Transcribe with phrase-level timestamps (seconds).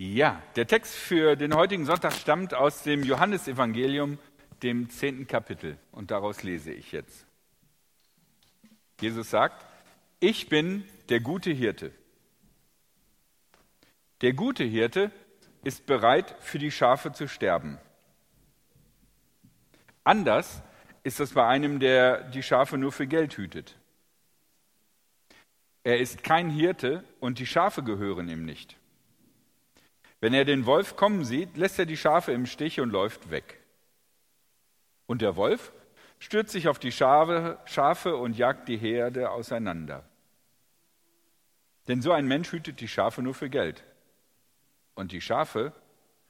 [0.00, 4.20] Ja, der Text für den heutigen Sonntag stammt aus dem Johannesevangelium,
[4.62, 5.76] dem zehnten Kapitel.
[5.90, 7.26] Und daraus lese ich jetzt.
[9.00, 9.66] Jesus sagt,
[10.20, 11.90] ich bin der gute Hirte.
[14.20, 15.10] Der gute Hirte
[15.64, 17.80] ist bereit, für die Schafe zu sterben.
[20.04, 20.62] Anders
[21.02, 23.76] ist das bei einem, der die Schafe nur für Geld hütet.
[25.82, 28.77] Er ist kein Hirte und die Schafe gehören ihm nicht.
[30.20, 33.60] Wenn er den Wolf kommen sieht, lässt er die Schafe im Stich und läuft weg.
[35.06, 35.72] Und der Wolf
[36.18, 40.04] stürzt sich auf die Schafe, Schafe und jagt die Herde auseinander.
[41.86, 43.84] Denn so ein Mensch hütet die Schafe nur für Geld.
[44.94, 45.72] Und die Schafe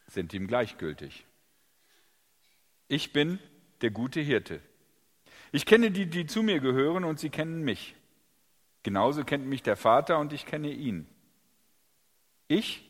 [0.07, 1.27] sind ihm gleichgültig.
[2.87, 3.39] Ich bin
[3.81, 4.61] der gute Hirte.
[5.51, 7.95] Ich kenne die, die zu mir gehören, und sie kennen mich.
[8.83, 11.07] Genauso kennt mich der Vater, und ich kenne ihn.
[12.47, 12.88] Ich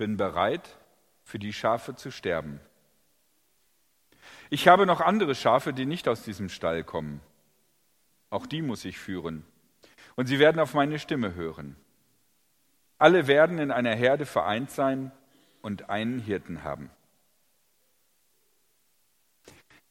[0.00, 0.78] bin bereit,
[1.24, 2.58] für die Schafe zu sterben.
[4.48, 7.20] Ich habe noch andere Schafe, die nicht aus diesem Stall kommen.
[8.30, 9.44] Auch die muss ich führen.
[10.16, 11.76] Und sie werden auf meine Stimme hören.
[12.96, 15.12] Alle werden in einer Herde vereint sein
[15.60, 16.88] und einen Hirten haben.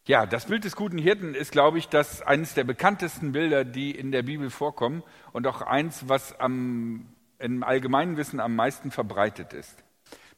[0.08, 3.92] Ja, das Bild des guten Hirten ist, glaube ich, das eines der bekanntesten Bilder, die
[3.92, 9.54] in der Bibel vorkommen und auch eins, was am, im allgemeinen Wissen am meisten verbreitet
[9.54, 9.84] ist.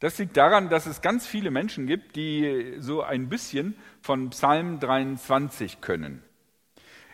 [0.02, 4.80] Das liegt daran, dass es ganz viele Menschen gibt, die so ein bisschen von Psalm
[4.80, 6.24] 23 können.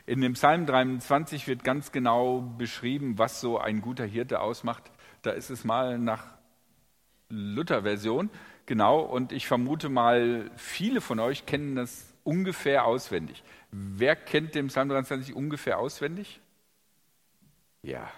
[0.07, 4.91] In dem Psalm 23 wird ganz genau beschrieben, was so ein guter Hirte ausmacht.
[5.21, 6.39] Da ist es mal nach
[7.29, 8.31] Luther-Version,
[8.65, 13.45] genau, und ich vermute mal, viele von euch kennen das ungefähr auswendig.
[13.71, 16.41] Wer kennt den Psalm 23 ungefähr auswendig?
[17.83, 18.11] Ja,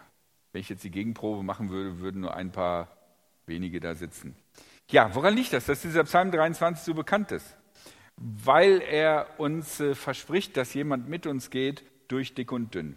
[0.52, 2.86] wenn ich jetzt die Gegenprobe machen würde, würden nur ein paar
[3.50, 4.36] wenige da sitzen.
[4.90, 7.56] Ja, woran liegt das, dass dieser Psalm 23 so bekannt ist?
[8.16, 12.96] Weil er uns äh, verspricht, dass jemand mit uns geht durch dick und dünn.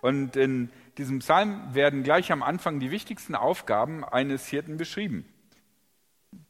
[0.00, 5.24] Und in diesem Psalm werden gleich am Anfang die wichtigsten Aufgaben eines Hirten beschrieben.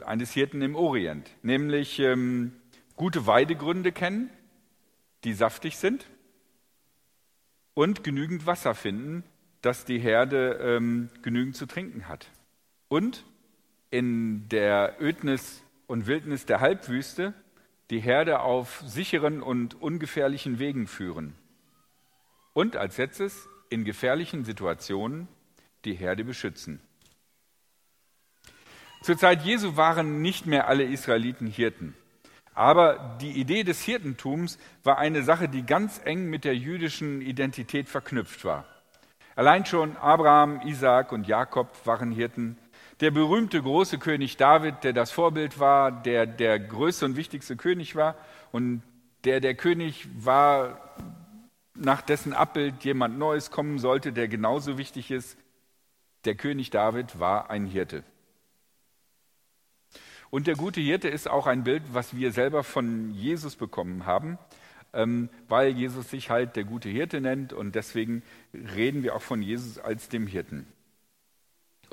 [0.05, 2.53] Eines Hirten im Orient, nämlich ähm,
[2.95, 4.29] gute Weidegründe kennen,
[5.25, 6.07] die saftig sind
[7.73, 9.25] und genügend Wasser finden,
[9.63, 12.29] dass die Herde ähm, genügend zu trinken hat.
[12.89, 13.25] Und
[13.95, 17.33] in der Ödnis und Wildnis der Halbwüste
[17.91, 21.37] die Herde auf sicheren und ungefährlichen Wegen führen.
[22.55, 25.29] Und als letztes in gefährlichen Situationen
[25.85, 26.81] die Herde beschützen.
[29.03, 31.95] Zur Zeit Jesu waren nicht mehr alle Israeliten Hirten.
[32.53, 37.89] Aber die Idee des Hirtentums war eine Sache, die ganz eng mit der jüdischen Identität
[37.89, 38.65] verknüpft war.
[39.37, 42.59] Allein schon Abraham, Isaak und Jakob waren Hirten,
[43.05, 47.97] der berühmte große König David, der das Vorbild war, der der größte und wichtigste König
[47.97, 48.17] war
[48.51, 48.81] und
[49.25, 50.97] der der König war,
[51.75, 55.37] nach dessen Abbild jemand Neues kommen sollte, der genauso wichtig ist.
[56.25, 58.05] Der König David war ein Hirte.
[60.31, 64.39] Und der gute Hirte ist auch ein Bild, was wir selber von Jesus bekommen haben,
[64.95, 68.23] ähm, weil Jesus sich halt der gute Hirte nennt und deswegen
[68.55, 70.67] reden wir auch von Jesus als dem Hirten.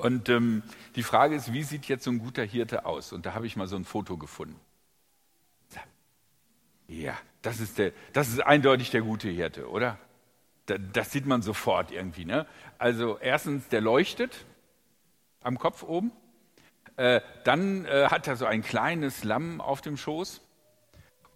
[0.02, 0.64] Und ähm,
[0.96, 3.12] die Frage ist, wie sieht jetzt so ein guter Hirte aus?
[3.12, 4.58] Und da habe ich mal so ein Foto gefunden.
[6.88, 9.98] Ja, das ist, der, das ist eindeutig der gute Hirte, oder?
[10.66, 12.24] Das sieht man sofort irgendwie.
[12.24, 12.46] Ne?
[12.78, 14.44] Also erstens, der leuchtet
[15.40, 16.12] am Kopf oben.
[16.96, 20.40] Äh, dann äh, hat er so ein kleines Lamm auf dem Schoß.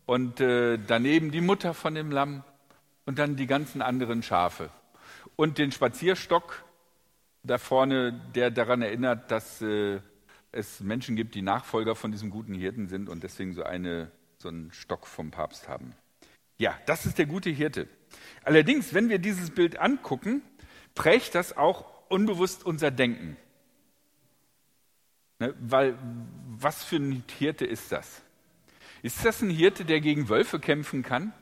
[0.05, 2.45] Und äh, daneben die Mutter von dem Lamm.
[3.05, 4.71] Und dann die ganzen anderen Schafe.
[5.37, 6.66] Und den Spazierstock
[7.47, 10.01] da vorne, der daran erinnert, dass äh,
[10.53, 14.49] es Menschen gibt, die Nachfolger von diesem guten Hirten sind und deswegen so, eine, so
[14.49, 15.95] einen Stock vom Papst haben.
[16.59, 17.89] Ja, das ist der gute Hirte.
[18.43, 20.43] Allerdings, wenn wir dieses Bild angucken,
[20.95, 23.37] prägt das auch unbewusst unser Denken.
[25.39, 25.99] Ne, weil,
[26.47, 28.23] was für ein Hirte ist das?
[29.03, 31.33] Ist das ein Hirte, der gegen Wölfe kämpfen kann?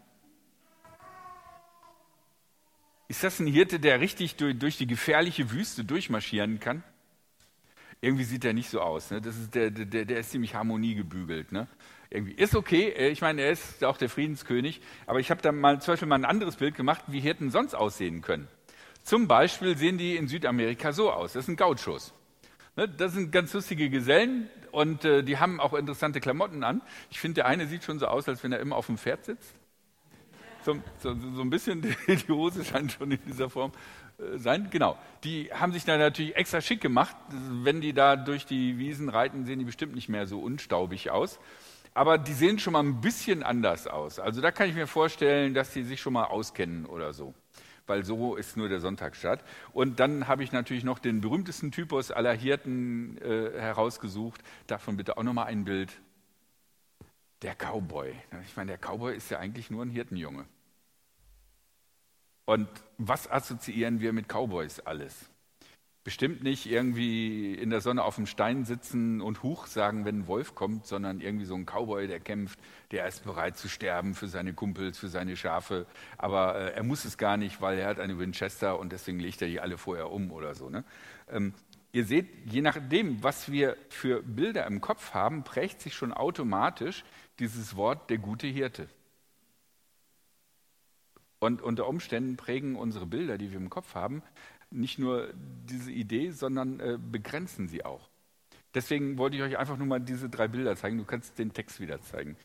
[3.06, 6.82] Ist das ein Hirte, der richtig durch, durch die gefährliche Wüste durchmarschieren kann?
[8.00, 9.10] Irgendwie sieht er nicht so aus.
[9.10, 9.20] Ne?
[9.20, 11.52] Das ist der, der, der ist ziemlich harmoniegebügelt.
[11.52, 11.68] Ne?
[12.10, 12.88] Irgendwie ist okay.
[12.88, 14.80] Äh, ich meine, er ist auch der Friedenskönig.
[15.06, 17.74] Aber ich habe da mal zum Beispiel mal ein anderes Bild gemacht, wie Hirten sonst
[17.74, 18.48] aussehen können.
[19.02, 21.34] Zum Beispiel sehen die in Südamerika so aus.
[21.34, 22.14] Das sind Gauchos.
[22.76, 22.88] Ne?
[22.88, 26.80] Das sind ganz lustige Gesellen und äh, die haben auch interessante Klamotten an.
[27.10, 29.26] Ich finde, der eine sieht schon so aus, als wenn er immer auf dem Pferd
[29.26, 29.54] sitzt
[30.64, 33.72] so, so, so ein bisschen die Hose scheint schon in dieser Form
[34.18, 34.68] äh, sein.
[34.70, 34.98] Genau.
[35.22, 37.16] Die haben sich dann natürlich extra schick gemacht.
[37.28, 41.38] Wenn die da durch die Wiesen reiten, sehen die bestimmt nicht mehr so unstaubig aus.
[41.94, 44.18] Aber die sehen schon mal ein bisschen anders aus.
[44.18, 47.34] Also da kann ich mir vorstellen, dass die sich schon mal auskennen oder so.
[47.86, 49.44] Weil so ist nur der Sonntagsstadt.
[49.72, 54.42] Und dann habe ich natürlich noch den berühmtesten Typus aller Hirten äh, herausgesucht.
[54.66, 55.92] Davon bitte auch noch mal ein Bild.
[57.42, 58.12] Der Cowboy.
[58.46, 60.46] Ich meine, der Cowboy ist ja eigentlich nur ein Hirtenjunge.
[62.46, 62.68] Und
[62.98, 65.30] was assoziieren wir mit Cowboys alles?
[66.04, 70.26] Bestimmt nicht irgendwie in der Sonne auf dem Stein sitzen und Huch sagen, wenn ein
[70.26, 72.58] Wolf kommt, sondern irgendwie so ein Cowboy, der kämpft,
[72.90, 75.86] der ist bereit zu sterben für seine Kumpels, für seine Schafe.
[76.18, 79.40] Aber äh, er muss es gar nicht, weil er hat eine Winchester und deswegen legt
[79.40, 80.68] er die alle vorher um oder so.
[80.68, 80.84] Ne?
[81.30, 81.54] Ähm,
[81.92, 87.02] ihr seht, je nachdem, was wir für Bilder im Kopf haben, prägt sich schon automatisch
[87.38, 88.88] dieses Wort der gute Hirte.
[91.44, 94.22] Und unter Umständen prägen unsere Bilder, die wir im Kopf haben,
[94.70, 98.08] nicht nur diese Idee, sondern äh, begrenzen sie auch.
[98.72, 100.96] Deswegen wollte ich euch einfach nur mal diese drei Bilder zeigen.
[100.96, 102.38] Du kannst den Text wieder zeigen.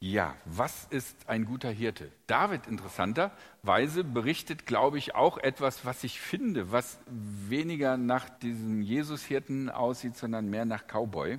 [0.00, 2.10] Ja, was ist ein guter Hirte?
[2.26, 9.70] David interessanterweise berichtet, glaube ich, auch etwas, was ich finde, was weniger nach diesem Jesus-Hirten
[9.70, 11.38] aussieht, sondern mehr nach Cowboy.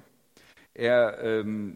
[0.73, 1.75] Er ähm,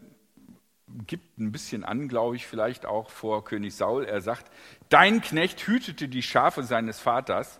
[1.07, 4.05] gibt ein bisschen an, glaube ich, vielleicht auch vor König Saul.
[4.05, 4.51] Er sagt,
[4.89, 7.59] dein Knecht hütete die Schafe seines Vaters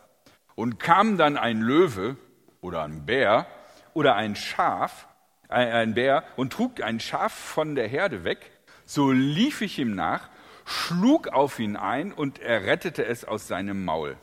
[0.56, 2.18] und kam dann ein Löwe
[2.62, 3.48] oder ein Bär
[3.94, 5.08] oder ein Schaf,
[5.48, 8.52] ein Bär und trug ein Schaf von der Herde weg.
[8.86, 10.30] So lief ich ihm nach,
[10.66, 14.18] schlug auf ihn ein und er rettete es aus seinem Maul.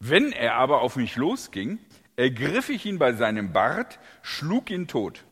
[0.00, 1.78] Wenn er aber auf mich losging,
[2.16, 5.24] ergriff ich ihn bei seinem Bart, schlug ihn tot.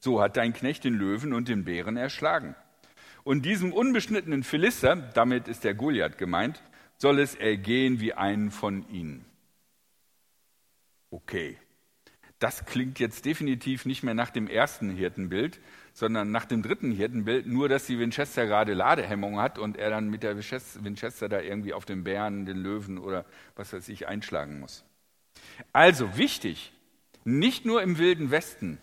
[0.00, 2.54] So hat dein Knecht den Löwen und den Bären erschlagen.
[3.24, 6.62] Und diesem unbeschnittenen Philister, damit ist der Goliath gemeint,
[6.96, 9.24] soll es ergehen wie einen von ihnen.
[11.10, 11.56] Okay,
[12.38, 15.58] das klingt jetzt definitiv nicht mehr nach dem ersten Hirtenbild,
[15.92, 20.08] sondern nach dem dritten Hirtenbild, nur dass die Winchester gerade Ladehemmung hat und er dann
[20.08, 23.24] mit der Winchester da irgendwie auf den Bären, den Löwen oder
[23.56, 24.84] was weiß ich einschlagen muss.
[25.72, 26.72] Also wichtig,
[27.24, 28.78] nicht nur im wilden Westen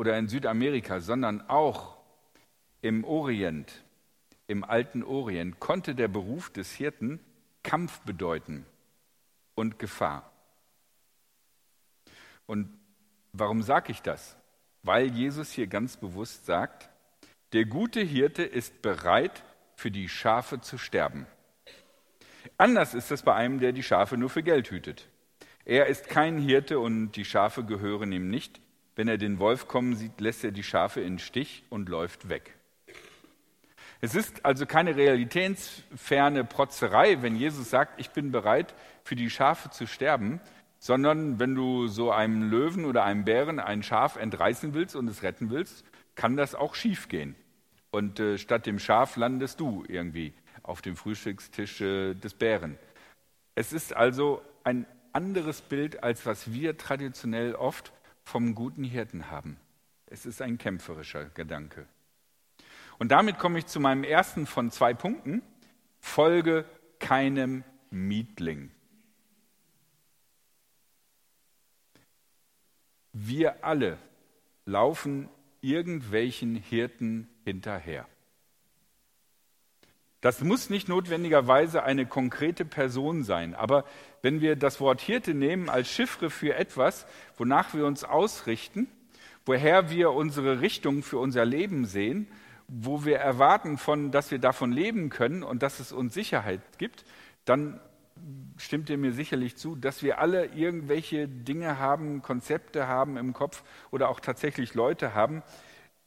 [0.00, 1.98] oder in Südamerika, sondern auch
[2.80, 3.84] im Orient,
[4.46, 7.20] im alten Orient, konnte der Beruf des Hirten
[7.62, 8.64] Kampf bedeuten
[9.54, 10.32] und Gefahr.
[12.46, 12.70] Und
[13.34, 14.38] warum sage ich das?
[14.82, 16.88] Weil Jesus hier ganz bewusst sagt,
[17.52, 19.44] der gute Hirte ist bereit,
[19.74, 21.26] für die Schafe zu sterben.
[22.56, 25.10] Anders ist es bei einem, der die Schafe nur für Geld hütet.
[25.66, 28.62] Er ist kein Hirte und die Schafe gehören ihm nicht.
[28.96, 32.54] Wenn er den Wolf kommen sieht, lässt er die Schafe in Stich und läuft weg.
[34.00, 39.70] Es ist also keine realitätsferne Protzerei, wenn Jesus sagt, ich bin bereit, für die Schafe
[39.70, 40.40] zu sterben,
[40.78, 45.22] sondern wenn du so einem Löwen oder einem Bären ein Schaf entreißen willst und es
[45.22, 45.84] retten willst,
[46.14, 47.34] kann das auch schiefgehen.
[47.90, 50.32] Und äh, statt dem Schaf landest du irgendwie
[50.62, 52.78] auf dem Frühstückstisch äh, des Bären.
[53.54, 57.92] Es ist also ein anderes Bild, als was wir traditionell oft
[58.30, 59.58] vom guten Hirten haben.
[60.06, 61.88] Es ist ein kämpferischer Gedanke.
[63.00, 65.42] Und damit komme ich zu meinem ersten von zwei Punkten.
[65.98, 66.64] Folge
[67.00, 68.70] keinem Mietling.
[73.12, 73.98] Wir alle
[74.64, 75.28] laufen
[75.60, 78.06] irgendwelchen Hirten hinterher.
[80.20, 83.84] Das muss nicht notwendigerweise eine konkrete Person sein, aber
[84.20, 87.06] wenn wir das Wort Hirte nehmen als Chiffre für etwas,
[87.38, 88.86] wonach wir uns ausrichten,
[89.46, 92.26] woher wir unsere Richtung für unser Leben sehen,
[92.68, 97.04] wo wir erwarten, von, dass wir davon leben können und dass es uns Sicherheit gibt,
[97.46, 97.80] dann
[98.58, 103.62] stimmt ihr mir sicherlich zu, dass wir alle irgendwelche Dinge haben, Konzepte haben im Kopf
[103.90, 105.42] oder auch tatsächlich Leute haben,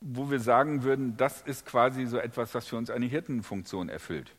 [0.04, 4.36] wo wir sagen würden, das ist quasi so etwas, was für uns eine Hirtenfunktion erfüllt.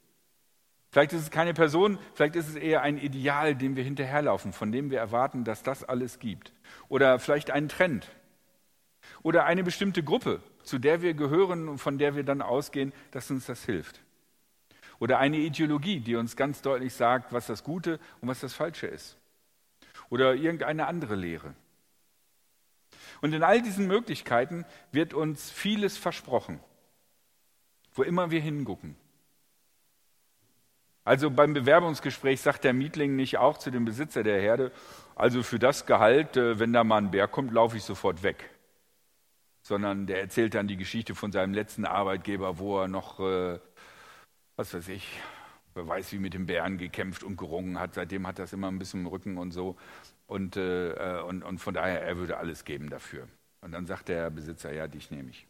[0.90, 4.71] Vielleicht ist es keine Person, vielleicht ist es eher ein Ideal, dem wir hinterherlaufen, von
[4.71, 6.52] dem wir erwarten, dass das alles gibt.
[6.88, 8.09] Oder vielleicht ein Trend.
[9.23, 13.30] Oder eine bestimmte Gruppe, zu der wir gehören und von der wir dann ausgehen, dass
[13.30, 14.02] uns das hilft.
[15.00, 18.87] Oder eine Ideologie, die uns ganz deutlich sagt, was das Gute und was das Falsche
[18.87, 19.16] ist.
[20.11, 21.54] Oder irgendeine andere Lehre.
[23.21, 26.61] Und in all diesen Möglichkeiten wird uns vieles versprochen,
[27.94, 28.97] wo immer wir hingucken.
[31.04, 34.73] Also beim Bewerbungsgespräch sagt der Mietling nicht auch zu dem Besitzer der Herde,
[35.14, 38.50] also für das Gehalt, äh, wenn da mal ein Bär kommt, laufe ich sofort weg.
[39.62, 43.59] Sondern der erzählt dann die Geschichte von seinem letzten Arbeitgeber, wo er noch äh,
[44.56, 45.21] was weiß ich,
[45.74, 47.94] wer weiß, wie mit dem Bären gekämpft und gerungen hat.
[47.94, 49.76] Seitdem hat das immer ein bisschen im Rücken und so.
[50.26, 53.28] Und, äh, und, und von daher, er würde alles geben dafür.
[53.60, 55.46] Und dann sagt der Besitzer, ja, dich nehme ich.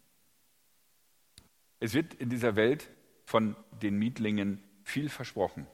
[1.81, 2.89] Es wird in dieser Welt
[3.25, 5.67] von den Mietlingen viel versprochen.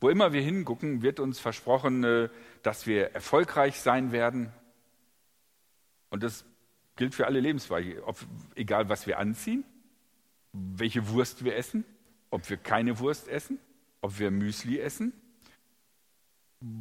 [0.00, 2.28] Wo immer wir hingucken, wird uns versprochen, äh,
[2.62, 4.52] dass wir erfolgreich sein werden.
[6.10, 6.44] Und das
[6.96, 8.02] gilt für alle Lebensweise,
[8.54, 9.64] egal was wir anziehen,
[10.52, 11.84] welche Wurst wir essen,
[12.32, 13.58] ob wir keine Wurst essen,
[14.00, 15.12] ob wir Müsli essen,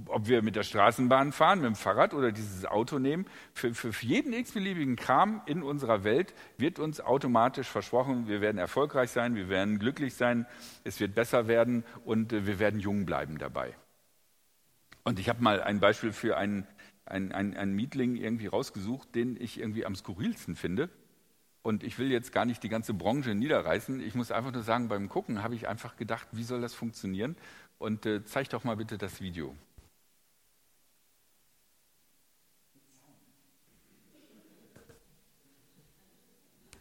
[0.06, 3.26] ob wir mit der Straßenbahn fahren, mit dem Fahrrad oder dieses Auto nehmen.
[3.54, 9.12] Für, für jeden x-beliebigen Kram in unserer Welt wird uns automatisch versprochen, wir werden erfolgreich
[9.12, 10.46] sein, wir werden glücklich sein,
[10.84, 13.76] es wird besser werden und äh, wir werden jung bleiben dabei.
[15.04, 16.66] Und ich habe mal ein Beispiel für einen,
[17.06, 20.90] einen, einen, einen Mietling irgendwie rausgesucht, den ich irgendwie am skurrilsten finde.
[21.64, 24.02] Und ich will jetzt gar nicht die ganze Branche niederreißen.
[24.02, 27.36] Ich muss einfach nur sagen, beim Gucken habe ich einfach gedacht, wie soll das funktionieren?
[27.78, 29.56] Und äh, zeig doch mal bitte das Video.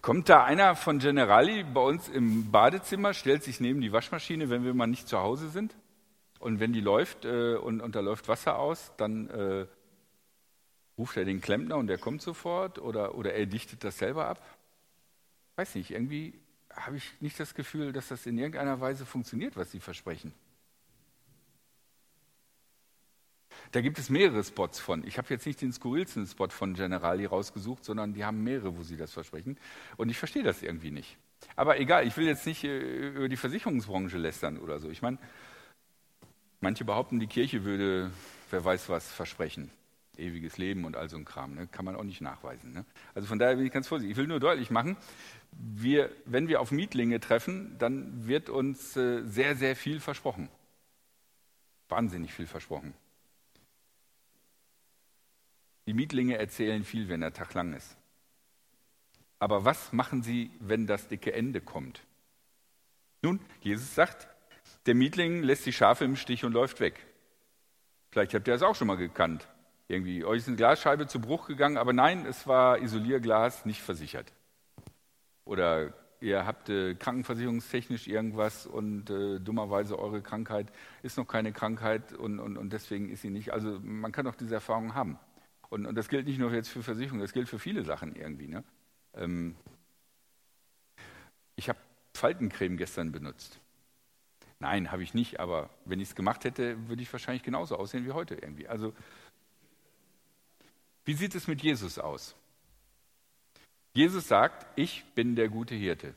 [0.00, 4.64] Kommt da einer von Generali bei uns im Badezimmer, stellt sich neben die Waschmaschine, wenn
[4.64, 5.76] wir mal nicht zu Hause sind?
[6.38, 9.66] Und wenn die läuft äh, und, und da läuft Wasser aus, dann äh,
[10.96, 14.42] ruft er den Klempner und der kommt sofort oder, oder er dichtet das selber ab?
[15.60, 16.32] Weiß nicht, irgendwie
[16.74, 20.32] habe ich nicht das Gefühl, dass das in irgendeiner Weise funktioniert, was sie versprechen.
[23.72, 25.06] Da gibt es mehrere Spots von.
[25.06, 28.82] Ich habe jetzt nicht den skurrilsten Spot von Generali rausgesucht, sondern die haben mehrere, wo
[28.82, 29.58] sie das versprechen.
[29.98, 31.18] Und ich verstehe das irgendwie nicht.
[31.56, 34.88] Aber egal, ich will jetzt nicht äh, über die Versicherungsbranche lästern oder so.
[34.88, 35.18] Ich meine,
[36.60, 38.10] manche behaupten, die Kirche würde,
[38.50, 39.70] wer weiß was, versprechen
[40.20, 41.54] ewiges Leben und all so ein Kram.
[41.54, 41.66] Ne?
[41.66, 42.72] Kann man auch nicht nachweisen.
[42.72, 42.84] Ne?
[43.14, 44.12] Also von daher bin ich ganz vorsichtig.
[44.12, 44.96] Ich will nur deutlich machen,
[45.52, 50.48] wir, wenn wir auf Mietlinge treffen, dann wird uns äh, sehr, sehr viel versprochen.
[51.88, 52.94] Wahnsinnig viel versprochen.
[55.86, 57.96] Die Mietlinge erzählen viel, wenn der Tag lang ist.
[59.38, 62.02] Aber was machen sie, wenn das dicke Ende kommt?
[63.22, 64.28] Nun, Jesus sagt,
[64.86, 67.06] der Mietling lässt die Schafe im Stich und läuft weg.
[68.10, 69.48] Vielleicht habt ihr das auch schon mal gekannt.
[69.88, 74.32] Irgendwie, euch ist eine Glasscheibe zu Bruch gegangen, aber nein, es war Isolierglas, nicht versichert.
[75.50, 80.68] Oder ihr habt äh, krankenversicherungstechnisch irgendwas und äh, dummerweise eure Krankheit
[81.02, 83.52] ist noch keine Krankheit und, und, und deswegen ist sie nicht.
[83.52, 85.18] Also man kann auch diese Erfahrung haben.
[85.68, 88.46] Und, und das gilt nicht nur jetzt für Versicherungen, das gilt für viele Sachen irgendwie.
[88.46, 88.62] Ne?
[89.14, 89.56] Ähm,
[91.56, 91.80] ich habe
[92.14, 93.58] Faltencreme gestern benutzt.
[94.60, 98.06] Nein, habe ich nicht, aber wenn ich es gemacht hätte, würde ich wahrscheinlich genauso aussehen
[98.06, 98.68] wie heute irgendwie.
[98.68, 98.94] Also
[101.04, 102.36] wie sieht es mit Jesus aus?
[103.92, 106.14] Jesus sagt, ich bin der gute Hirte.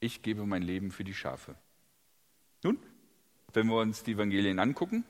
[0.00, 1.54] Ich gebe mein Leben für die Schafe.
[2.62, 2.78] Nun,
[3.54, 5.04] wenn wir uns die Evangelien angucken,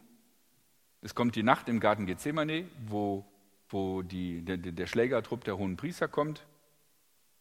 [1.01, 3.25] es kommt die Nacht im Garten Gethsemane, wo,
[3.69, 6.47] wo die, der, der Schlägertrupp der hohen Priester kommt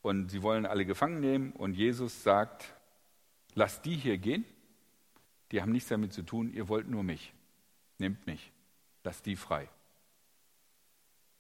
[0.01, 2.74] und sie wollen alle gefangen nehmen und Jesus sagt,
[3.53, 4.44] lasst die hier gehen,
[5.51, 7.34] die haben nichts damit zu tun, ihr wollt nur mich.
[8.00, 8.51] Nehmt mich,
[9.03, 9.70] lasst die frei.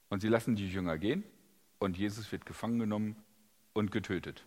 [0.09, 1.23] Und sie lassen die Jünger gehen
[1.83, 3.15] und Jesus wird gefangen genommen
[3.73, 4.45] und getötet.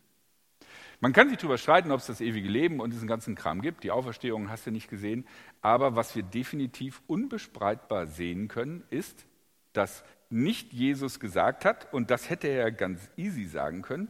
[1.00, 3.84] Man kann sich darüber streiten, ob es das ewige Leben und diesen ganzen Kram gibt.
[3.84, 5.26] Die Auferstehung hast du nicht gesehen.
[5.60, 9.26] Aber was wir definitiv unbestreitbar sehen können, ist,
[9.74, 14.08] dass nicht Jesus gesagt hat, und das hätte er ganz easy sagen können,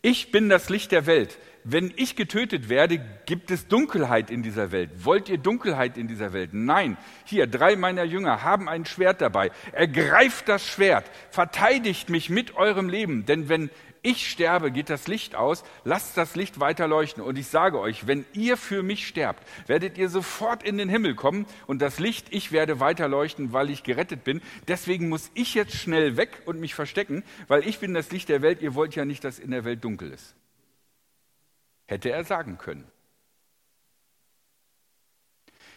[0.00, 1.38] ich bin das Licht der Welt.
[1.66, 4.90] Wenn ich getötet werde, gibt es Dunkelheit in dieser Welt.
[5.06, 6.50] Wollt ihr Dunkelheit in dieser Welt?
[6.52, 6.98] Nein.
[7.24, 9.50] Hier, drei meiner Jünger haben ein Schwert dabei.
[9.72, 13.24] Ergreift das Schwert, verteidigt mich mit eurem Leben.
[13.24, 13.70] Denn wenn
[14.02, 17.22] ich sterbe, geht das Licht aus, lasst das Licht weiter leuchten.
[17.22, 21.14] Und ich sage euch, wenn ihr für mich sterbt, werdet ihr sofort in den Himmel
[21.14, 24.42] kommen und das Licht, ich werde weiter leuchten, weil ich gerettet bin.
[24.68, 28.42] Deswegen muss ich jetzt schnell weg und mich verstecken, weil ich bin das Licht der
[28.42, 28.60] Welt.
[28.60, 30.36] Ihr wollt ja nicht, dass in der Welt dunkel ist.
[31.86, 32.90] Hätte er sagen können.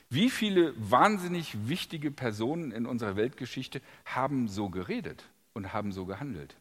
[0.09, 6.55] Wie viele wahnsinnig wichtige Personen in unserer Weltgeschichte haben so geredet und haben so gehandelt?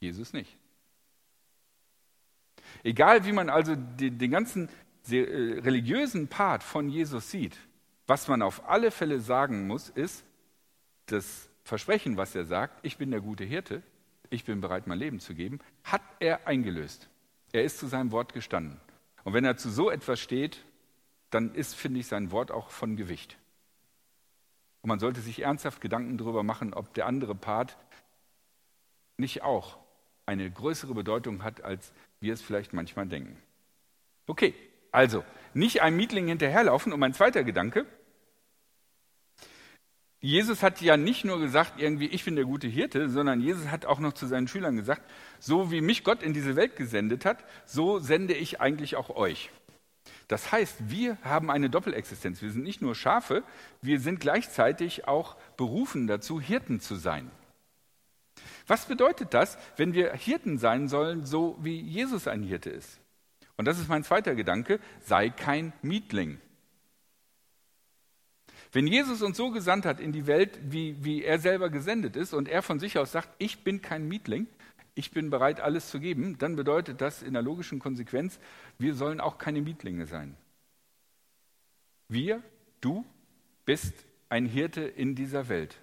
[0.00, 0.56] Jesus nicht.
[2.82, 4.68] Egal wie man also den, ganzen
[5.08, 5.20] äh,
[5.60, 7.56] religiösen Part von Jesus sieht,
[8.06, 10.24] was man auf alle Fälle sagen muss, ist,
[11.06, 13.82] das Versprechen, was er sagt, ich bin der gute Hirte,
[14.30, 17.08] ich bin bereit, mein Leben zu geben, hat er eingelöst.
[17.52, 18.80] Er ist zu seinem Wort gestanden.
[19.24, 20.64] Und wenn er zu so etwas steht,
[21.30, 23.38] dann ist, finde ich, sein Wort auch von Gewicht.
[24.82, 27.76] Und man sollte sich ernsthaft Gedanken darüber machen, ob der andere Part
[29.16, 29.78] nicht auch
[30.26, 33.36] eine größere Bedeutung hat, als wir es vielleicht manchmal denken.
[34.26, 34.54] Okay,
[34.92, 36.92] also nicht einem Mietling hinterherlaufen.
[36.92, 37.86] Und mein zweiter Gedanke,
[40.20, 43.86] Jesus hat ja nicht nur gesagt, irgendwie, ich bin der gute Hirte, sondern Jesus hat
[43.86, 45.02] auch noch zu seinen Schülern gesagt,
[45.38, 49.50] so wie mich Gott in diese Welt gesendet hat, so sende ich eigentlich auch euch.
[50.26, 52.42] Das heißt, wir haben eine Doppelexistenz.
[52.42, 53.44] Wir sind nicht nur Schafe,
[53.80, 57.30] wir sind gleichzeitig auch berufen dazu, Hirten zu sein.
[58.66, 63.00] Was bedeutet das, wenn wir Hirten sein sollen, so wie Jesus ein Hirte ist?
[63.56, 66.38] Und das ist mein zweiter Gedanke, sei kein Mietling.
[68.72, 72.34] Wenn Jesus uns so gesandt hat in die Welt, wie, wie er selber gesendet ist
[72.34, 74.46] und er von sich aus sagt, ich bin kein Mietling,
[74.94, 78.38] ich bin bereit, alles zu geben, dann bedeutet das in der logischen Konsequenz,
[78.78, 80.36] wir sollen auch keine Mietlinge sein.
[82.08, 82.42] Wir,
[82.80, 83.04] du,
[83.64, 83.94] bist
[84.28, 85.78] ein Hirte in dieser Welt.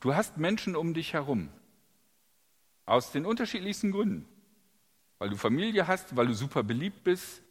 [0.00, 1.50] Du hast Menschen um dich herum,
[2.86, 4.26] aus den unterschiedlichsten Gründen.
[5.18, 7.42] Weil du Familie hast, weil du super beliebt bist,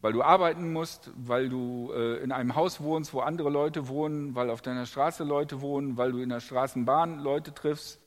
[0.00, 4.34] weil du arbeiten musst, weil du äh, in einem Haus wohnst, wo andere Leute wohnen,
[4.34, 8.00] weil auf deiner Straße Leute wohnen, weil du in der Straßenbahn Leute triffst,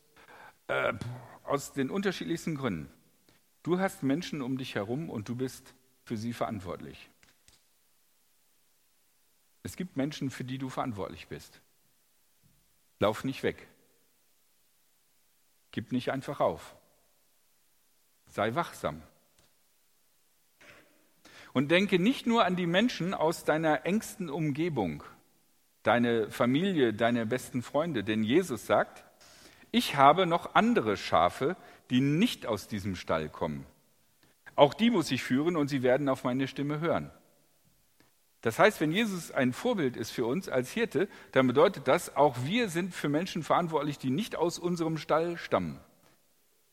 [0.67, 0.93] äh,
[1.43, 2.91] aus den unterschiedlichsten Gründen.
[3.63, 7.09] Du hast Menschen um dich herum und du bist für sie verantwortlich.
[9.63, 11.61] Es gibt Menschen, für die du verantwortlich bist.
[12.99, 13.67] Lauf nicht weg.
[15.71, 16.75] Gib nicht einfach auf.
[18.27, 19.01] Sei wachsam.
[21.53, 25.03] Und denke nicht nur an die Menschen aus deiner engsten Umgebung,
[25.83, 29.03] deine Familie, deine besten Freunde, denn Jesus sagt,
[29.71, 31.55] ich habe noch andere Schafe,
[31.89, 33.65] die nicht aus diesem Stall kommen.
[34.55, 37.11] Auch die muss ich führen und sie werden auf meine Stimme hören.
[38.41, 42.37] Das heißt, wenn Jesus ein Vorbild ist für uns als Hirte, dann bedeutet das, auch
[42.45, 45.79] wir sind für Menschen verantwortlich, die nicht aus unserem Stall stammen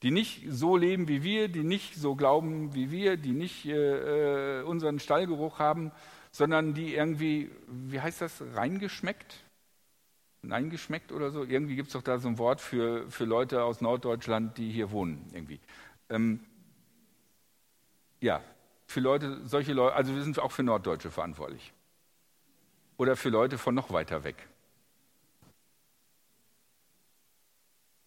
[0.07, 4.61] die nicht so leben wie wir, die nicht so glauben wie wir, die nicht äh,
[4.61, 5.91] äh, unseren Stallgeruch haben,
[6.31, 9.43] sondern die irgendwie, wie heißt das, reingeschmeckt?
[10.45, 11.43] Reingeschmeckt oder so?
[11.43, 14.93] Irgendwie gibt es doch da so ein Wort für, für Leute aus Norddeutschland, die hier
[14.93, 15.59] wohnen, irgendwie.
[16.09, 16.39] Ähm,
[18.21, 18.45] ja,
[18.87, 21.73] für Leute, solche Leute, also wir sind auch für Norddeutsche verantwortlich.
[22.97, 24.37] Oder für Leute von noch weiter weg.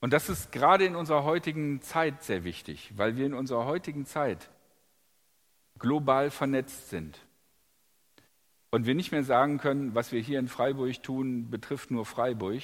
[0.02, 4.06] Und das ist gerade in unserer heutigen Zeit sehr wichtig, weil wir in unserer heutigen
[4.06, 4.50] Zeit
[5.78, 7.20] global vernetzt sind.
[8.72, 12.62] Und wir nicht mehr sagen können, was wir hier in Freiburg tun, betrifft nur Freiburg,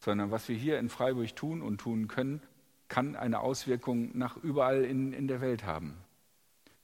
[0.00, 2.42] sondern was wir hier in Freiburg tun und tun können,
[2.88, 5.96] kann eine Auswirkung nach überall in, in der Welt haben.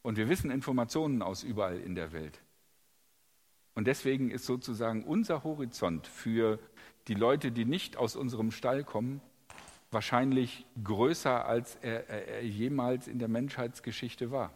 [0.02, 2.40] Und wir wissen Informationen aus überall in der Welt.
[3.74, 6.58] Und deswegen ist sozusagen unser Horizont für
[7.08, 9.20] die Leute, die nicht aus unserem Stall kommen,
[9.92, 14.50] wahrscheinlich größer, als er, er, jemals in der Menschheitsgeschichte war.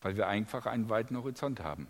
[0.00, 1.88] Weil wir einfach einen weiten Horizont haben.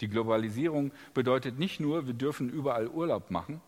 [0.00, 3.60] Die Globalisierung bedeutet nicht nur, wir dürfen überall Urlaub machen.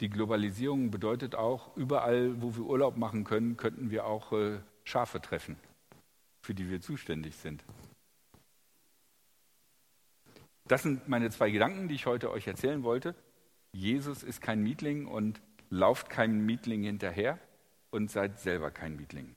[0.00, 5.20] Die Globalisierung bedeutet auch, überall, wo wir Urlaub machen können, könnten wir auch äh, Schafe
[5.20, 5.56] treffen,
[6.42, 7.64] für die wir zuständig sind.
[10.64, 13.14] Das sind meine zwei Gedanken, die ich heute euch erzählen wollte.
[13.76, 17.38] Jesus ist kein Mietling und lauft keinem Mietling hinterher
[17.90, 19.36] und seid selber kein Mietling.